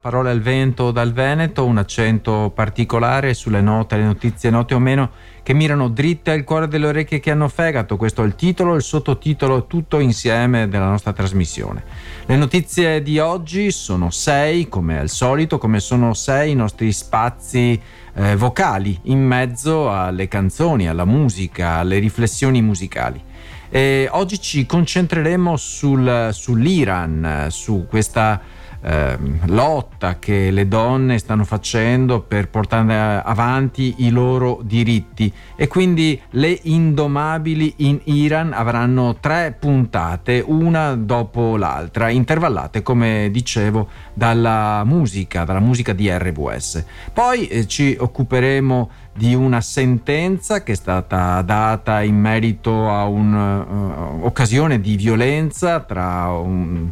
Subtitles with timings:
[0.00, 5.10] Parole al vento dal Veneto, un accento particolare sulle note, le notizie note o meno
[5.42, 7.96] che mirano dritte al cuore delle orecchie che hanno fegato.
[7.96, 11.82] Questo è il titolo, il sottotitolo, tutto insieme della nostra trasmissione.
[12.26, 17.80] Le notizie di oggi sono sei, come al solito, come sono sei i nostri spazi
[18.14, 23.20] eh, vocali in mezzo alle canzoni, alla musica, alle riflessioni musicali.
[23.68, 32.20] E oggi ci concentreremo sul, sull'Iran, su questa eh, lotta che le donne stanno facendo
[32.20, 35.32] per portare avanti i loro diritti.
[35.56, 43.88] E quindi le indomabili in Iran avranno tre puntate una dopo l'altra intervallate come dicevo
[44.14, 50.74] dalla musica dalla musica di RWS poi eh, ci occuperemo di una sentenza che è
[50.76, 56.90] stata data in merito a un'occasione uh, di violenza tra un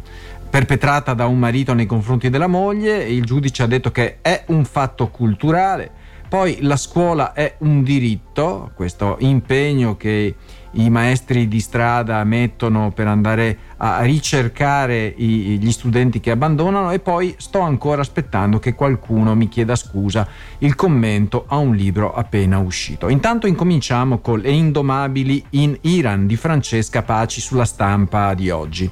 [0.49, 4.65] perpetrata da un marito nei confronti della moglie il giudice ha detto che è un
[4.65, 5.91] fatto culturale.
[6.27, 8.26] Poi la scuola è un diritto,
[8.75, 10.35] questo impegno che
[10.71, 16.99] i maestri di strada mettono per andare a ricercare i, gli studenti che abbandonano e
[16.99, 20.27] poi sto ancora aspettando che qualcuno mi chieda scusa
[20.59, 23.09] il commento a un libro appena uscito.
[23.09, 28.89] Intanto incominciamo con Le Indomabili in Iran di Francesca Paci sulla stampa di oggi.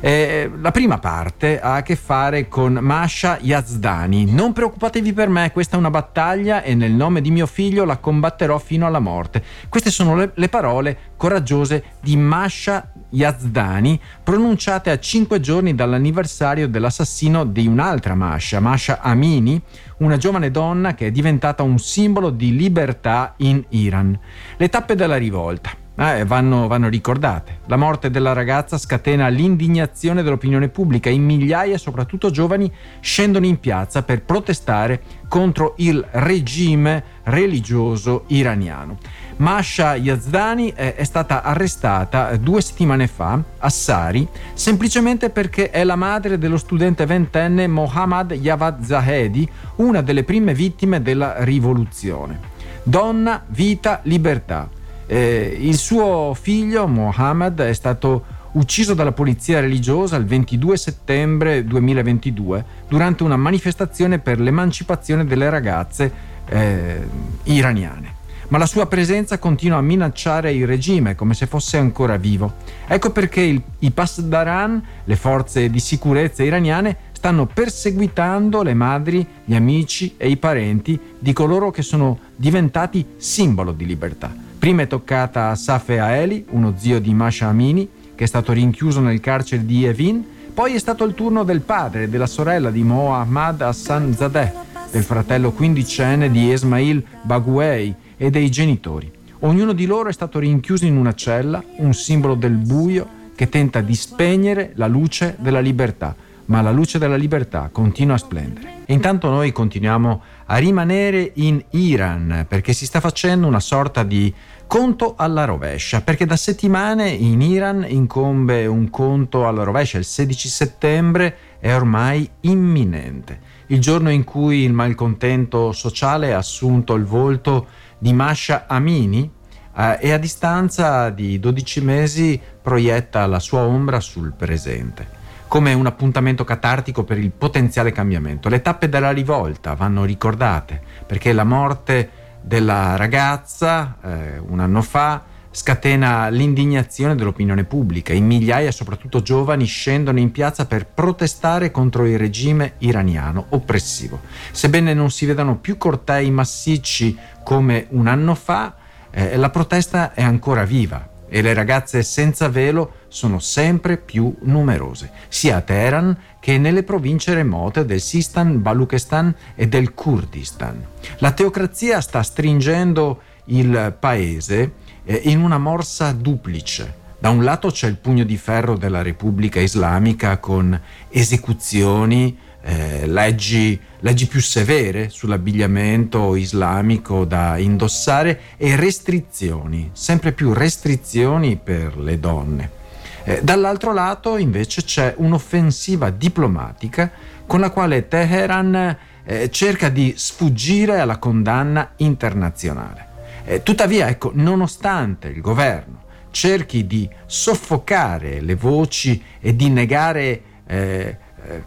[0.00, 4.30] Eh, la prima parte ha a che fare con Masha Yazdani.
[4.30, 7.98] Non preoccupatevi per me, questa è una battaglia e nel nome di mio figlio la
[7.98, 9.42] combatterò fino alla morte.
[9.68, 17.44] Queste sono le, le parole coraggiose di Masha Yazdani, pronunciate a cinque giorni dall'anniversario dell'assassino
[17.44, 19.60] di un'altra Masha, Masha Amini,
[19.98, 24.18] una giovane donna che è diventata un simbolo di libertà in Iran.
[24.56, 25.83] Le tappe della rivolta.
[25.96, 27.58] Eh, vanno, vanno, ricordate.
[27.66, 34.02] La morte della ragazza scatena l'indignazione dell'opinione pubblica e migliaia, soprattutto giovani, scendono in piazza
[34.02, 38.98] per protestare contro il regime religioso iraniano.
[39.36, 45.96] Masha Yazdani è, è stata arrestata due settimane fa a Sari semplicemente perché è la
[45.96, 52.52] madre dello studente ventenne Mohammad Yavad Zahedi, una delle prime vittime della rivoluzione.
[52.82, 54.68] Donna, vita, libertà
[55.06, 62.64] eh, il suo figlio Mohammed è stato ucciso dalla polizia religiosa il 22 settembre 2022
[62.88, 66.12] durante una manifestazione per l'emancipazione delle ragazze
[66.46, 67.06] eh,
[67.44, 68.22] iraniane.
[68.48, 72.54] Ma la sua presenza continua a minacciare il regime come se fosse ancora vivo.
[72.86, 79.54] Ecco perché il, i Pasdaran, le forze di sicurezza iraniane, stanno perseguitando le madri, gli
[79.54, 84.43] amici e i parenti di coloro che sono diventati simbolo di libertà.
[84.64, 88.98] Prima è toccata a Safe Aeli, uno zio di Masha Amini, che è stato rinchiuso
[89.00, 92.82] nel carcere di Evin, poi è stato il turno del padre e della sorella di
[92.82, 94.52] Mohammad Hassan Zadeh,
[94.90, 99.12] del fratello quindicenne di Esmail Baguei e dei genitori.
[99.40, 103.82] Ognuno di loro è stato rinchiuso in una cella, un simbolo del buio che tenta
[103.82, 106.16] di spegnere la luce della libertà,
[106.46, 108.82] ma la luce della libertà continua a splendere.
[108.84, 114.32] E intanto noi continuiamo a rimanere in Iran perché si sta facendo una sorta di
[114.66, 120.48] conto alla rovescia, perché da settimane in Iran incombe un conto alla rovescia, il 16
[120.48, 127.66] settembre è ormai imminente, il giorno in cui il malcontento sociale ha assunto il volto
[127.98, 129.30] di Masha Amini
[129.76, 135.22] eh, e a distanza di 12 mesi proietta la sua ombra sul presente
[135.54, 138.48] come un appuntamento catartico per il potenziale cambiamento.
[138.48, 142.10] Le tappe della rivolta vanno ricordate perché la morte
[142.40, 145.22] della ragazza eh, un anno fa
[145.52, 148.12] scatena l'indignazione dell'opinione pubblica.
[148.12, 154.22] In migliaia, soprattutto giovani, scendono in piazza per protestare contro il regime iraniano oppressivo.
[154.50, 158.74] Sebbene non si vedano più cortei massicci come un anno fa,
[159.08, 165.08] eh, la protesta è ancora viva e le ragazze senza velo sono sempre più numerose,
[165.28, 170.84] sia a Teheran che nelle province remote del Sistan, Baluchistan e del Kurdistan.
[171.18, 174.72] La teocrazia sta stringendo il paese
[175.04, 177.02] eh, in una morsa duplice.
[177.16, 180.78] Da un lato c'è il pugno di ferro della Repubblica Islamica con
[181.08, 191.56] esecuzioni, eh, leggi, leggi più severe sull'abbigliamento islamico da indossare e restrizioni, sempre più restrizioni
[191.62, 192.82] per le donne.
[193.26, 197.10] Eh, dall'altro lato invece c'è un'offensiva diplomatica
[197.46, 203.06] con la quale Teheran eh, cerca di sfuggire alla condanna internazionale.
[203.46, 211.16] Eh, tuttavia, ecco, nonostante il governo cerchi di soffocare le voci e di negare eh,
[211.46, 211.62] eh,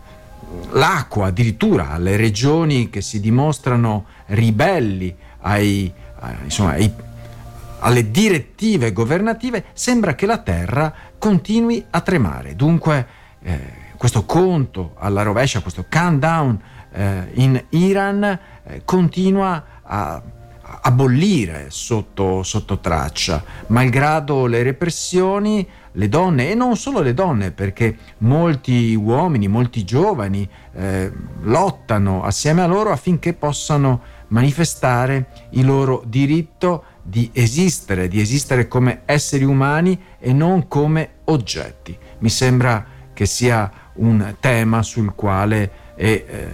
[0.71, 5.91] l'acqua addirittura alle regioni che si dimostrano ribelli ai,
[6.43, 6.93] insomma, ai,
[7.79, 12.55] alle direttive governative, sembra che la terra continui a tremare.
[12.55, 13.07] Dunque
[13.41, 13.59] eh,
[13.97, 20.21] questo conto alla rovescia, questo countdown eh, in Iran eh, continua a
[20.81, 27.51] a bollire sotto, sotto traccia, malgrado le repressioni, le donne, e non solo le donne,
[27.51, 36.03] perché molti uomini, molti giovani eh, lottano assieme a loro affinché possano manifestare il loro
[36.05, 41.97] diritto di esistere, di esistere come esseri umani e non come oggetti.
[42.19, 46.47] Mi sembra che sia un tema sul quale e eh,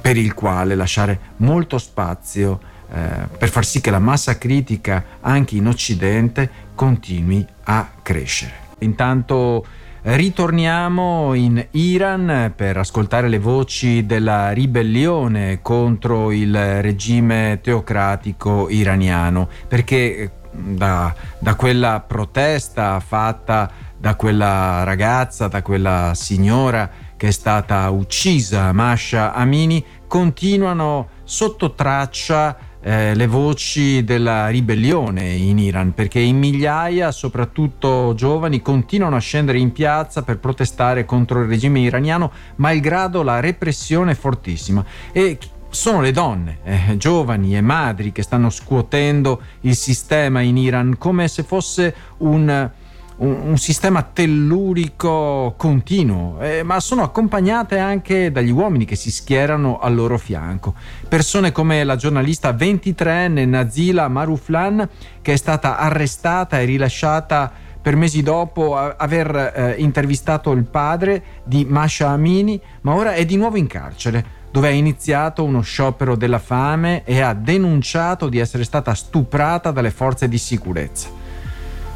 [0.00, 2.60] per il quale lasciare molto spazio
[2.92, 8.52] eh, per far sì che la massa critica anche in Occidente continui a crescere.
[8.78, 9.66] Intanto
[10.06, 20.16] ritorniamo in Iran per ascoltare le voci della ribellione contro il regime teocratico iraniano, perché
[20.16, 27.88] eh, da, da quella protesta fatta da quella ragazza, da quella signora che è stata
[27.88, 32.54] uccisa, Masha Amini, continuano sotto traccia
[32.86, 39.58] eh, le voci della ribellione in Iran, perché in migliaia, soprattutto giovani, continuano a scendere
[39.58, 44.84] in piazza per protestare contro il regime iraniano, malgrado la repressione fortissima.
[45.12, 45.38] E
[45.70, 51.26] sono le donne, eh, giovani e madri, che stanno scuotendo il sistema in Iran come
[51.26, 52.70] se fosse un
[53.16, 59.78] un, un sistema tellurico continuo, eh, ma sono accompagnate anche dagli uomini che si schierano
[59.78, 60.74] al loro fianco.
[61.08, 64.88] Persone come la giornalista 23enne Nazila Maruflan,
[65.22, 71.66] che è stata arrestata e rilasciata per mesi dopo aver eh, intervistato il padre di
[71.68, 76.38] Masha Amini, ma ora è di nuovo in carcere dove ha iniziato uno sciopero della
[76.38, 81.08] fame e ha denunciato di essere stata stuprata dalle forze di sicurezza.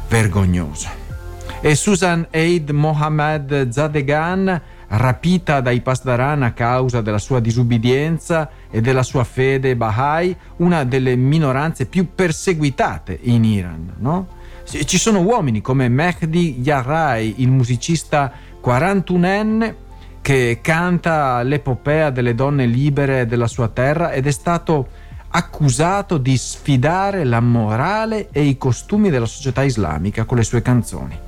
[0.09, 1.08] Vergognoso
[1.61, 9.03] e Susan Eid Mohammed Zadegan, rapita dai Pasdaran a causa della sua disubbidienza e della
[9.03, 13.93] sua fede Bahá'í, una delle minoranze più perseguitate in Iran.
[13.97, 14.27] No?
[14.63, 18.31] Ci sono uomini come Mehdi Yarrai, il musicista
[18.63, 19.75] 41enne
[20.21, 24.87] che canta l'epopea delle donne libere della sua terra ed è stato
[25.31, 31.27] accusato di sfidare la morale e i costumi della società islamica con le sue canzoni.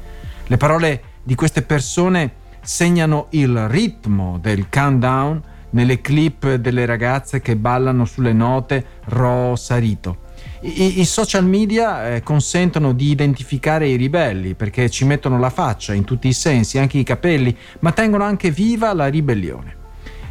[0.51, 7.55] Le parole di queste persone segnano il ritmo del countdown nelle clip delle ragazze che
[7.55, 10.17] ballano sulle note Ro Sarito.
[10.63, 15.93] I, I, social media eh, consentono di identificare i ribelli perché ci mettono la faccia
[15.93, 19.75] in tutti i sensi, anche i capelli, ma tengono anche viva la ribellione.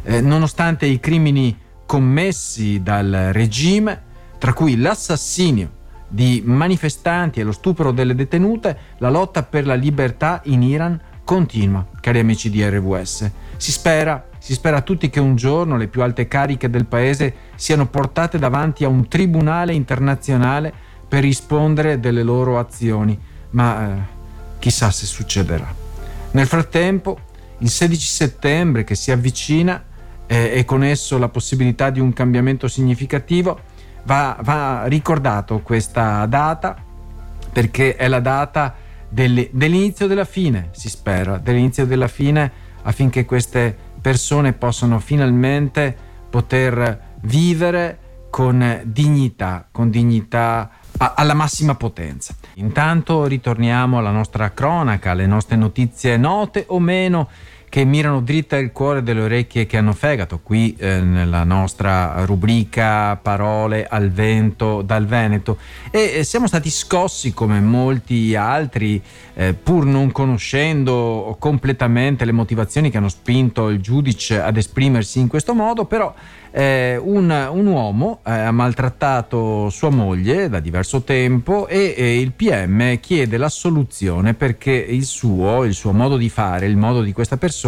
[0.03, 1.57] Eh, nonostante i crimini
[1.87, 4.03] commessi dal regime,
[4.37, 5.79] tra cui l'assassinio
[6.13, 11.87] di manifestanti e lo stupro delle detenute, la lotta per la libertà in Iran continua,
[12.01, 13.31] cari amici di RWS.
[13.55, 17.87] Si spera, si spera tutti che un giorno le più alte cariche del paese siano
[17.87, 20.73] portate davanti a un tribunale internazionale
[21.07, 23.17] per rispondere delle loro azioni,
[23.51, 24.01] ma eh,
[24.59, 25.73] chissà se succederà.
[26.31, 27.19] Nel frattempo,
[27.59, 29.81] il 16 settembre che si avvicina
[30.27, 33.59] eh, e con esso la possibilità di un cambiamento significativo,
[34.03, 36.75] va, va ricordato questa data
[37.51, 38.75] perché è la data
[39.09, 45.95] delle, dell'inizio della fine, si spera, dell'inizio della fine affinché queste persone possano finalmente
[46.29, 52.33] poter vivere con dignità, con dignità alla massima potenza.
[52.55, 57.27] Intanto ritorniamo alla nostra cronaca, alle nostre notizie note o meno
[57.71, 63.15] che mirano dritta il cuore delle orecchie che hanno fegato, qui eh, nella nostra rubrica
[63.15, 65.57] Parole al vento dal Veneto.
[65.89, 69.01] E eh, siamo stati scossi come molti altri,
[69.35, 75.29] eh, pur non conoscendo completamente le motivazioni che hanno spinto il giudice ad esprimersi in
[75.29, 76.13] questo modo, però
[76.51, 82.33] eh, un, un, uomo eh, ha maltrattato sua moglie da diverso tempo e, e, il
[82.33, 87.37] PM chiede l'assoluzione perché il suo, il suo modo di fare, il modo di questa
[87.37, 87.59] persona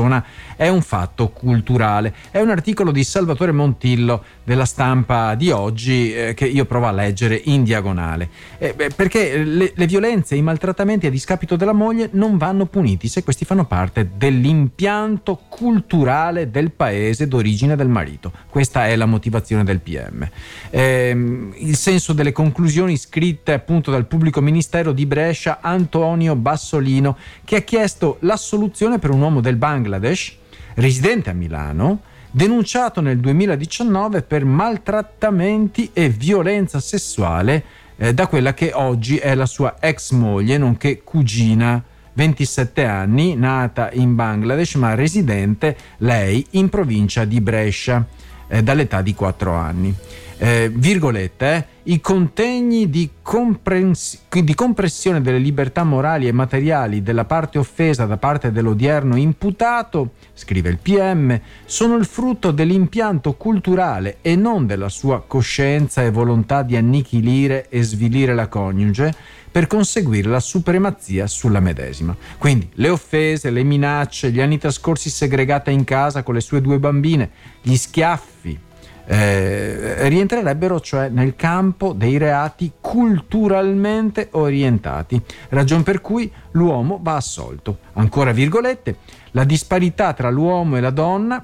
[0.55, 2.13] è un fatto culturale.
[2.31, 6.91] È un articolo di Salvatore Montillo della stampa di oggi eh, che io provo a
[6.91, 8.29] leggere in diagonale.
[8.57, 12.65] Eh, beh, perché le, le violenze e i maltrattamenti a discapito della moglie non vanno
[12.65, 18.31] puniti se questi fanno parte dell'impianto culturale del paese d'origine del marito.
[18.49, 20.27] Questa è la motivazione del PM.
[20.69, 21.09] Eh,
[21.55, 27.61] il senso delle conclusioni scritte appunto dal pubblico ministero di Brescia Antonio Bassolino che ha
[27.61, 30.37] chiesto l'assoluzione per un uomo del Bangladesh
[30.75, 37.63] residente a Milano, denunciato nel 2019 per maltrattamenti e violenza sessuale
[37.97, 43.91] eh, da quella che oggi è la sua ex moglie, nonché cugina, 27 anni, nata
[43.91, 48.05] in Bangladesh ma residente lei in provincia di Brescia
[48.47, 49.95] eh, dall'età di 4 anni
[50.43, 57.23] eh, virgolette, eh, i contegni di, comprens- di, compressione delle libertà morali e materiali della
[57.23, 64.35] parte offesa da parte dell'odierno imputato, scrive il PM, sono il frutto dell'impianto culturale e
[64.35, 69.15] non della sua coscienza e volontà di annichilire e svilire la coniuge
[69.49, 72.13] per conseguire la supremazia sulla medesima.
[72.37, 76.79] Quindi le offese, le minacce, gli anni trascorsi segregata in casa con le sue due
[76.79, 77.29] bambine,
[77.61, 78.71] gli schiaffi,
[79.05, 87.79] eh, rientrerebbero cioè nel campo dei reati culturalmente orientati, ragion per cui l'uomo va assolto.
[87.93, 88.97] Ancora virgolette,
[89.31, 91.43] la disparità tra l'uomo e la donna,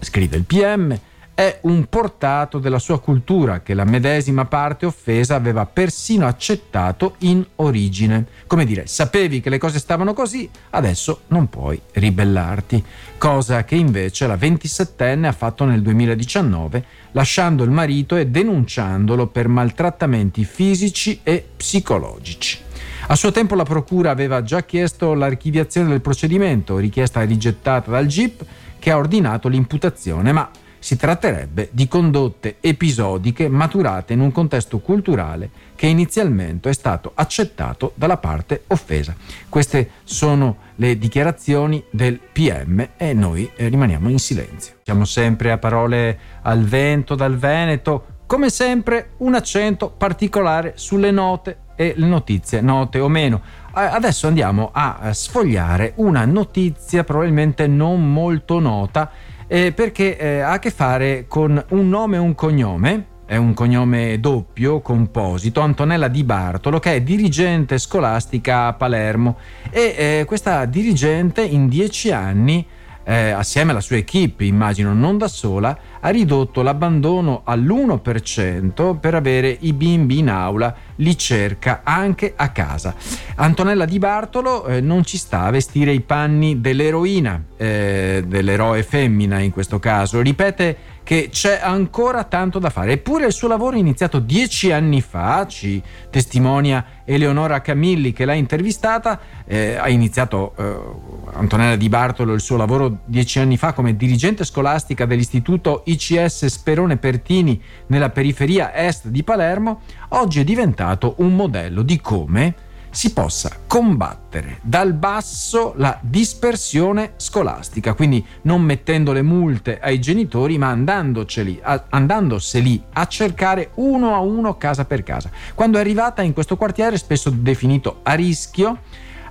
[0.00, 0.98] scrive il PM,
[1.40, 7.42] è un portato della sua cultura che la medesima parte offesa aveva persino accettato in
[7.56, 8.26] origine.
[8.46, 12.84] Come dire, sapevi che le cose stavano così, adesso non puoi ribellarti.
[13.16, 19.48] Cosa che invece la 27enne ha fatto nel 2019, lasciando il marito e denunciandolo per
[19.48, 22.58] maltrattamenti fisici e psicologici.
[23.06, 28.44] A suo tempo la Procura aveva già chiesto l'archiviazione del procedimento, richiesta rigettata dal GIP
[28.78, 35.50] che ha ordinato l'imputazione, ma si tratterebbe di condotte episodiche maturate in un contesto culturale
[35.76, 39.14] che inizialmente è stato accettato dalla parte offesa.
[39.48, 44.76] Queste sono le dichiarazioni del PM e noi eh, rimaniamo in silenzio.
[44.82, 51.58] Siamo sempre a parole al vento dal Veneto, come sempre un accento particolare sulle note
[51.76, 53.40] e le notizie note o meno.
[53.72, 59.10] Adesso andiamo a sfogliare una notizia probabilmente non molto nota
[59.52, 63.52] eh, perché eh, ha a che fare con un nome e un cognome è un
[63.52, 69.38] cognome doppio, composito, Antonella Di Bartolo, che è dirigente scolastica a Palermo.
[69.70, 72.66] E eh, questa dirigente in dieci anni
[73.04, 79.56] eh, assieme alla sua equip, immagino non da sola, ha ridotto l'abbandono all'1% per avere
[79.60, 82.94] i bimbi in aula, li cerca anche a casa.
[83.36, 89.38] Antonella Di Bartolo eh, non ci sta a vestire i panni dell'eroina, eh, dell'eroe femmina
[89.38, 90.76] in questo caso, ripete
[91.10, 92.92] che c'è ancora tanto da fare.
[92.92, 99.18] Eppure il suo lavoro iniziato dieci anni fa, ci testimonia Eleonora Camilli che l'ha intervistata,
[99.44, 104.44] eh, ha iniziato eh, Antonella Di Bartolo il suo lavoro dieci anni fa come dirigente
[104.44, 111.82] scolastica dell'istituto ICS Sperone Pertini nella periferia est di Palermo, oggi è diventato un modello
[111.82, 112.54] di come
[112.90, 120.58] si possa combattere dal basso la dispersione scolastica, quindi non mettendo le multe ai genitori,
[120.58, 125.30] ma a, andandoseli a cercare uno a uno casa per casa.
[125.54, 128.78] Quando è arrivata in questo quartiere, spesso definito a rischio,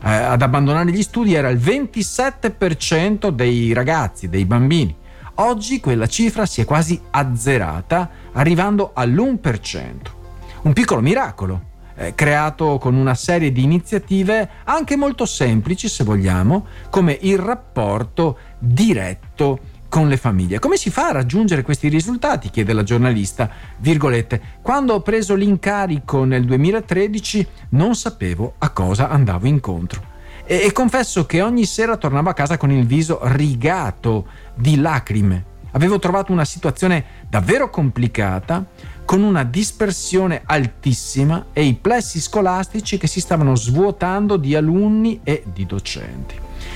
[0.01, 4.95] eh, ad abbandonare gli studi era il 27% dei ragazzi, dei bambini.
[5.35, 10.17] Oggi quella cifra si è quasi azzerata, arrivando all'1%.
[10.61, 11.67] Un piccolo miracolo
[11.99, 18.37] eh, creato con una serie di iniziative anche molto semplici, se vogliamo, come il rapporto
[18.57, 20.59] diretto con le famiglie.
[20.59, 22.49] Come si fa a raggiungere questi risultati?
[22.49, 29.47] chiede la giornalista, virgolette, quando ho preso l'incarico nel 2013 non sapevo a cosa andavo
[29.47, 30.01] incontro.
[30.45, 35.57] E, e confesso che ogni sera tornavo a casa con il viso rigato di lacrime.
[35.71, 38.65] Avevo trovato una situazione davvero complicata
[39.09, 45.41] con una dispersione altissima e i plessi scolastici che si stavano svuotando di alunni e
[45.51, 46.35] di docenti.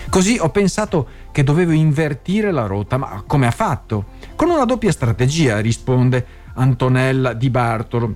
[0.10, 4.06] Così ho pensato che dovevo invertire la rotta, ma come ha fatto?
[4.36, 6.26] Con una doppia strategia, risponde
[6.56, 8.16] Antonella Di Bartolo.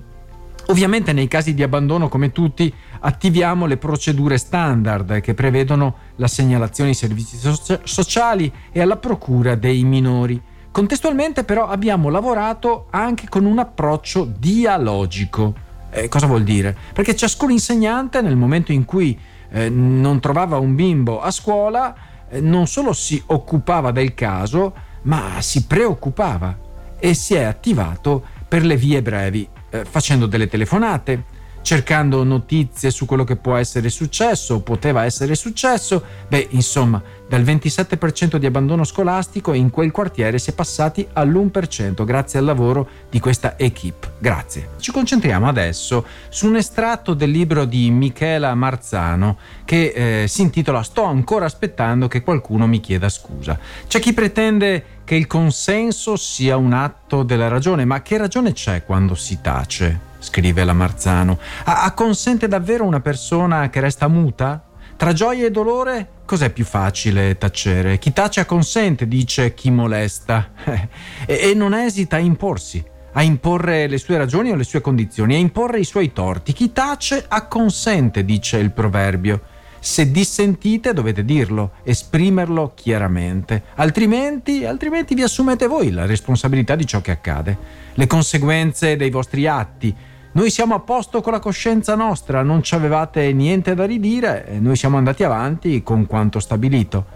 [0.66, 6.90] Ovviamente nei casi di abbandono, come tutti, attiviamo le procedure standard che prevedono la segnalazione
[6.90, 7.38] ai servizi
[7.84, 10.42] sociali e alla procura dei minori.
[10.78, 15.52] Contestualmente però abbiamo lavorato anche con un approccio dialogico.
[15.90, 16.76] Eh, cosa vuol dire?
[16.92, 19.18] Perché ciascun insegnante nel momento in cui
[19.50, 21.96] eh, non trovava un bimbo a scuola
[22.28, 26.56] eh, non solo si occupava del caso, ma si preoccupava
[27.00, 31.24] e si è attivato per le vie brevi, eh, facendo delle telefonate,
[31.68, 36.02] cercando notizie su quello che può essere successo o poteva essere successo.
[36.26, 42.38] Beh, insomma, dal 27% di abbandono scolastico in quel quartiere si è passati all'1% grazie
[42.38, 44.12] al lavoro di questa equipe.
[44.18, 44.70] Grazie.
[44.78, 50.82] Ci concentriamo adesso su un estratto del libro di Michela Marzano che eh, si intitola
[50.82, 53.58] Sto ancora aspettando che qualcuno mi chieda scusa.
[53.86, 58.86] C'è chi pretende che il consenso sia un atto della ragione, ma che ragione c'è
[58.86, 60.07] quando si tace?
[60.18, 61.38] Scrive la Marzano.
[61.64, 64.62] Acconsente davvero una persona che resta muta?
[64.96, 67.98] Tra gioia e dolore, cos'è più facile tacere?
[67.98, 70.88] Chi tace acconsente, dice chi molesta, e,
[71.26, 75.38] e non esita a imporsi, a imporre le sue ragioni o le sue condizioni, a
[75.38, 76.52] imporre i suoi torti.
[76.52, 79.56] Chi tace acconsente, dice il proverbio.
[79.80, 87.00] Se dissentite dovete dirlo, esprimerlo chiaramente, altrimenti, altrimenti vi assumete voi la responsabilità di ciò
[87.00, 87.56] che accade,
[87.94, 89.94] le conseguenze dei vostri atti,
[90.30, 94.58] noi siamo a posto con la coscienza nostra, non ci avevate niente da ridire e
[94.60, 97.06] noi siamo andati avanti con quanto stabilito.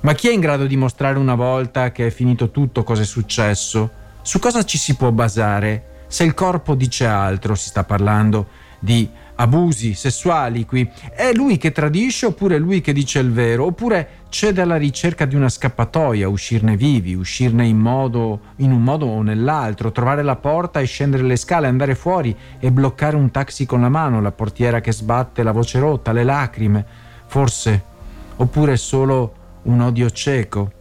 [0.00, 3.06] Ma chi è in grado di mostrare una volta che è finito tutto cosa è
[3.06, 3.90] successo?
[4.22, 6.04] Su cosa ci si può basare?
[6.06, 8.46] Se il corpo dice altro, si sta parlando
[8.78, 10.88] di abusi sessuali qui.
[11.12, 13.66] È lui che tradisce oppure è lui che dice il vero?
[13.66, 19.06] Oppure cede alla ricerca di una scappatoia, uscirne vivi, uscirne in, modo, in un modo
[19.06, 23.66] o nell'altro, trovare la porta e scendere le scale, andare fuori e bloccare un taxi
[23.66, 26.84] con la mano, la portiera che sbatte, la voce rotta, le lacrime,
[27.26, 27.92] forse.
[28.36, 30.72] Oppure solo un odio cieco.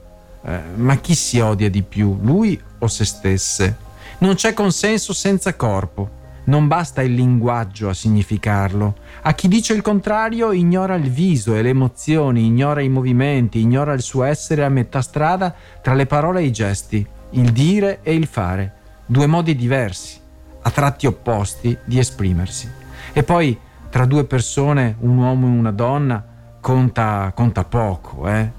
[0.46, 3.78] Eh, ma chi si odia di più, lui o se stesse?
[4.20, 6.22] Non c'è consenso senza corpo.
[6.46, 8.96] Non basta il linguaggio a significarlo.
[9.22, 13.94] A chi dice il contrario ignora il viso e le emozioni, ignora i movimenti, ignora
[13.94, 18.14] il suo essere a metà strada tra le parole e i gesti, il dire e
[18.14, 18.74] il fare.
[19.06, 20.20] Due modi diversi,
[20.62, 22.70] a tratti opposti di esprimersi.
[23.14, 23.58] E poi
[23.90, 26.26] tra due persone, un uomo e una donna,
[26.60, 28.52] conta, conta poco, eh?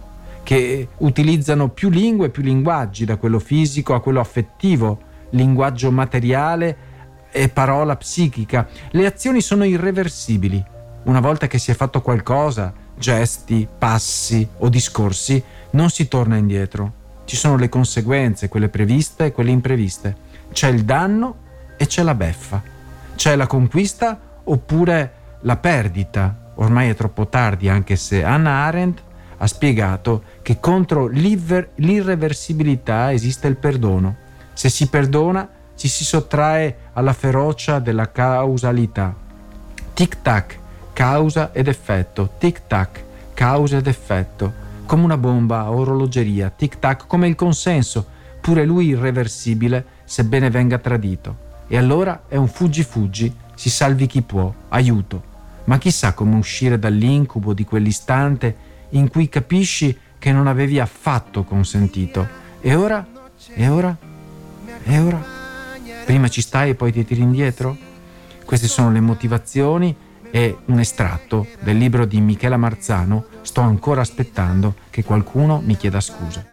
[0.42, 5.00] che utilizzano più lingue e più linguaggi, da quello fisico a quello affettivo,
[5.30, 6.83] linguaggio materiale
[7.34, 8.68] è parola psichica.
[8.90, 10.64] Le azioni sono irreversibili.
[11.02, 16.92] Una volta che si è fatto qualcosa, gesti, passi o discorsi, non si torna indietro.
[17.24, 20.14] Ci sono le conseguenze, quelle previste e quelle impreviste.
[20.52, 21.38] C'è il danno
[21.76, 22.62] e c'è la beffa.
[23.16, 26.52] C'è la conquista oppure la perdita.
[26.54, 29.02] Ormai è troppo tardi, anche se Anna Arendt
[29.38, 34.14] ha spiegato che contro l'irreversibilità esiste il perdono.
[34.52, 39.14] Se si perdona, ci si sottrae alla ferocia della causalità.
[39.92, 40.58] Tic tac,
[40.92, 43.02] causa ed effetto, tic tac,
[43.34, 44.52] causa ed effetto,
[44.86, 48.06] come una bomba a orologeria, tic tac, come il consenso,
[48.40, 51.42] pure lui irreversibile, sebbene venga tradito.
[51.66, 55.32] E allora è un fuggi fuggi, si salvi chi può, aiuto.
[55.64, 58.56] Ma chissà come uscire dall'incubo di quell'istante
[58.90, 62.26] in cui capisci che non avevi affatto consentito.
[62.60, 63.04] E ora?
[63.54, 63.96] E ora?
[64.84, 65.33] E ora?
[66.04, 67.76] Prima ci stai e poi ti tiri indietro?
[68.44, 69.94] Queste sono le motivazioni
[70.30, 76.00] e un estratto del libro di Michela Marzano Sto ancora aspettando che qualcuno mi chieda
[76.00, 76.44] scusa.